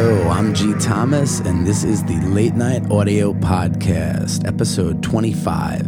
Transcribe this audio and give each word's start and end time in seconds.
Hello, 0.00 0.28
I'm 0.28 0.54
G. 0.54 0.74
Thomas, 0.74 1.40
and 1.40 1.66
this 1.66 1.82
is 1.82 2.04
the 2.04 2.20
Late 2.20 2.54
Night 2.54 2.88
Audio 2.88 3.32
Podcast, 3.32 4.46
episode 4.46 5.02
25. 5.02 5.80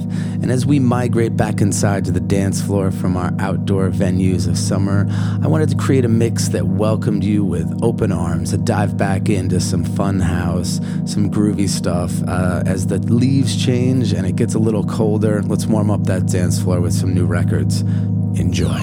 And 0.43 0.51
as 0.51 0.67
we 0.67 0.81
migrate 0.81 1.37
back 1.37 1.61
inside 1.61 2.07
to 2.07 2.11
the 2.11 2.19
dance 2.19 2.61
floor 2.61 2.91
from 2.91 3.17
our 3.17 3.33
outdoor 3.39 3.89
venues 3.91 4.49
of 4.49 4.59
summer, 4.59 5.07
I 5.45 5.47
wanted 5.47 5.69
to 5.69 5.77
create 5.77 6.05
a 6.05 6.09
mix 6.09 6.49
that 6.49 6.67
welcomed 6.67 7.23
you 7.23 7.45
with 7.45 7.73
open 7.85 8.11
arms, 8.11 8.53
a 8.53 8.59
dive 8.59 8.97
back 8.97 9.29
into 9.29 9.61
some 9.61 9.85
fun 9.85 10.19
house, 10.19 10.81
some 11.05 11.31
groovy 11.31 11.69
stuff. 11.69 12.13
Uh, 12.27 12.65
as 12.67 12.89
the 12.89 12.99
leaves 12.99 13.65
change 13.65 14.13
and 14.13 14.27
it 14.27 14.35
gets 14.35 14.55
a 14.55 14.59
little 14.59 14.83
colder, 14.83 15.41
let's 15.43 15.67
warm 15.67 15.89
up 15.89 16.03
that 16.07 16.27
dance 16.27 16.61
floor 16.61 16.81
with 16.81 16.95
some 16.95 17.15
new 17.15 17.27
records. 17.27 17.83
Enjoy. 18.35 18.77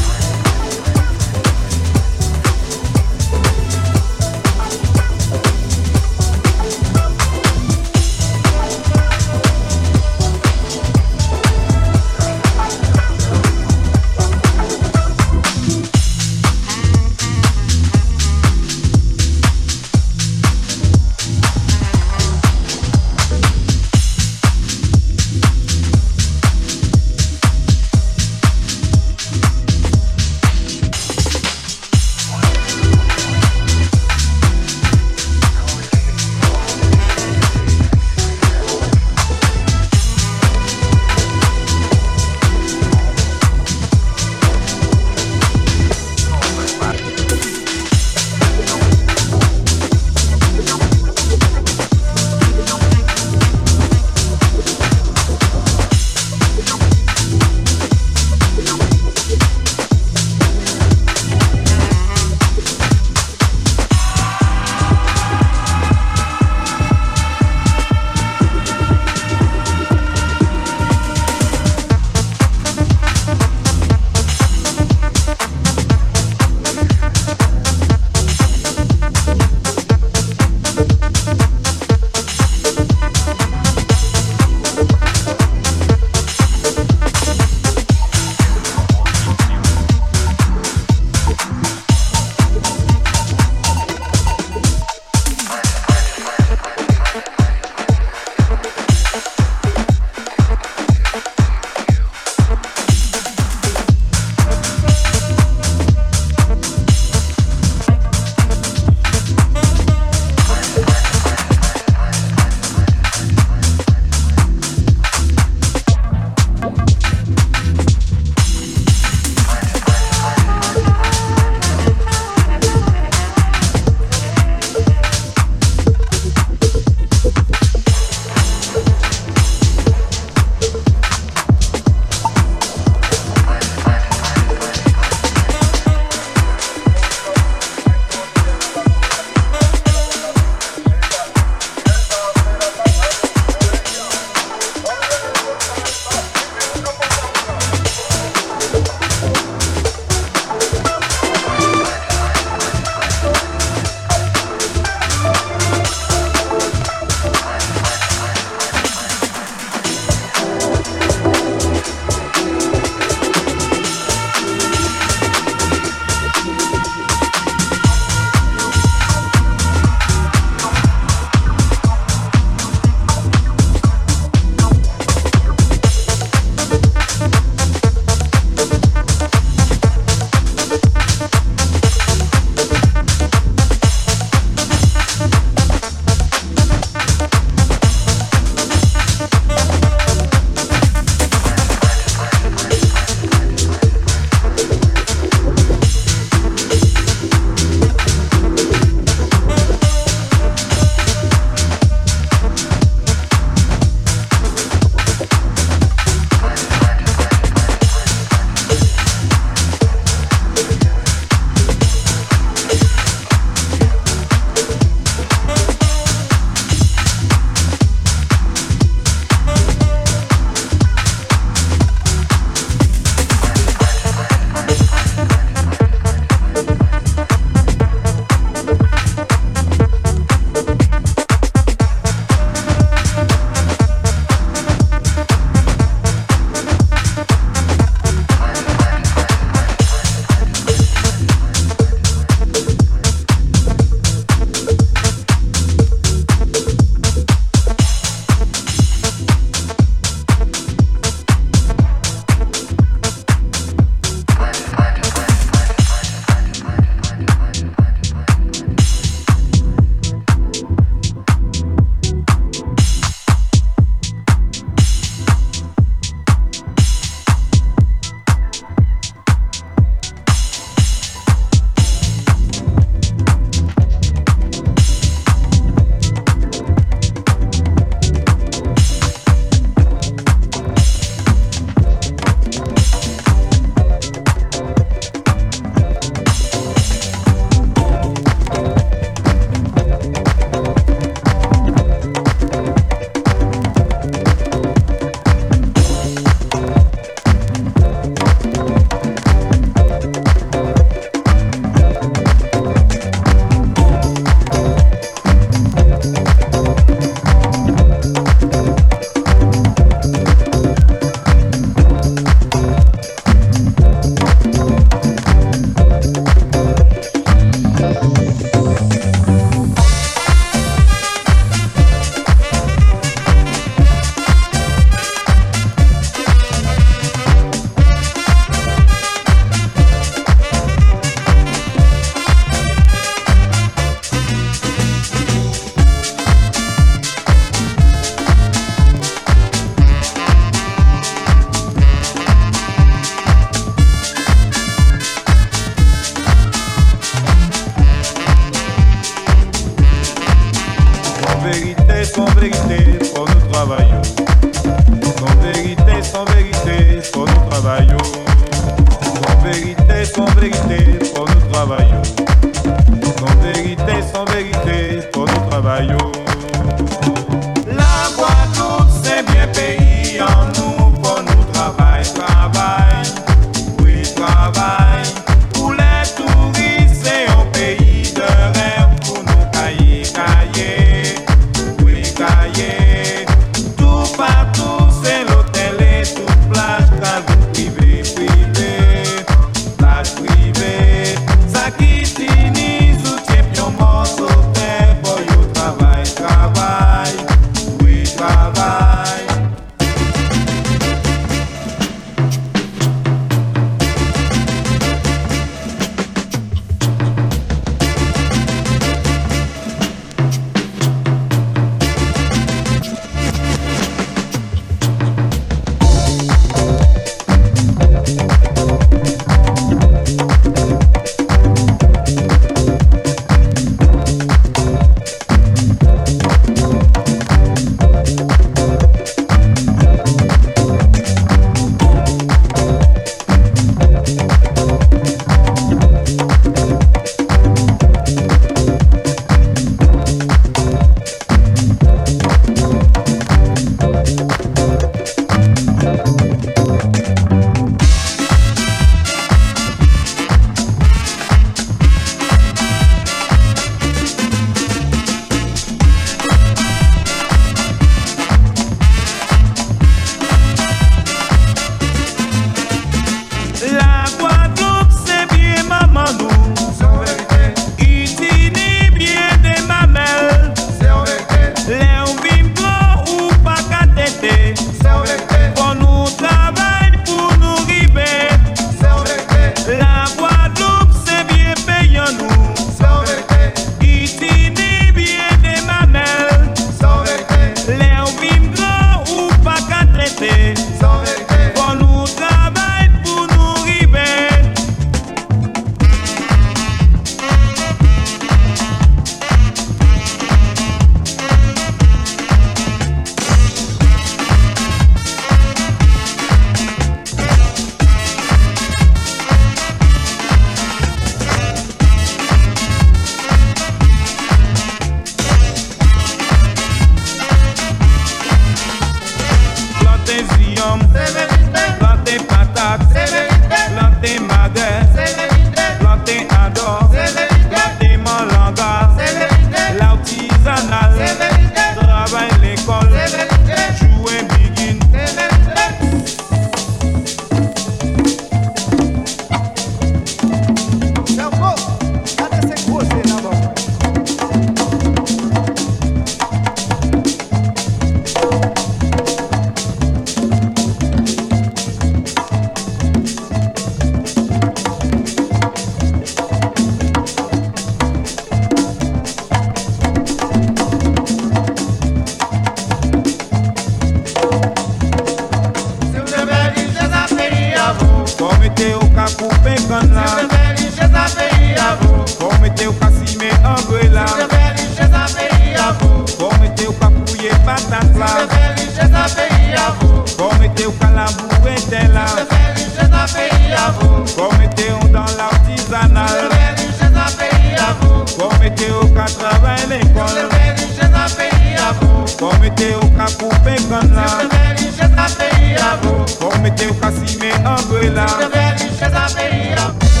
angola. 573.51 574.05
Se 574.07 574.27
belixeza 574.27 575.05
peyi 575.15 575.55
avô 575.55 576.05
Vou 576.17 576.37
meter 576.39 576.69
o 576.69 576.73
papuye 576.73 577.31
batata 577.45 577.87
lá 577.97 578.07
Se 578.07 578.27
belixeza 578.27 579.15
peyi 579.15 579.55
avô 579.55 580.05
Vou 580.17 580.33
meter 580.39 580.67
o 580.67 580.71
calambu 580.73 581.23
em 581.47 581.61
tela 581.69 582.05
Se 582.07 582.25
belixeza 582.35 583.05
peyi 583.13 583.53
avô 583.53 584.03
Vou 584.15 584.33
meter 584.37 584.73
um 584.73 584.91
dans 584.91 585.15
l'artisanal 585.15 586.07
Se 586.07 586.29
belixeza 586.35 587.05
peyi 587.17 587.55
avô 587.57 588.05
Vou 588.17 588.39
meter 588.39 588.71
o 588.73 588.89
catrava 588.89 589.55
em 589.61 589.65
Lincoln 589.67 590.07
Se 590.07 590.23
belixeza 590.35 591.15
peyi 591.15 591.57
avô 591.57 592.05
Vou 592.19 592.39
meter 592.39 592.77
o 592.77 592.91
capu 592.91 593.29
pecan 593.43 593.93
lá 593.93 594.07
Se 594.19 594.27
belixeza 594.27 595.05
peyi 595.17 595.57
avô 595.57 596.05
Vou 596.19 596.37
meter 596.39 596.69
o 596.69 596.75
cacime 596.75 597.31
angola. 597.31 598.07
Se 598.07 598.29
belixeza 598.29 599.07
peyi 599.15 599.53
avô 599.53 600.00